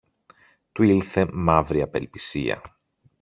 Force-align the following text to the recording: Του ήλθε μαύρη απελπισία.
Του 0.71 0.83
ήλθε 0.83 1.27
μαύρη 1.33 1.81
απελπισία. 1.81 2.61